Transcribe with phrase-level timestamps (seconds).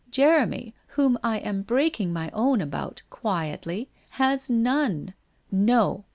[0.09, 5.13] Jeremy, whom I am breaking my own about, quietly, has none.
[5.51, 6.05] No!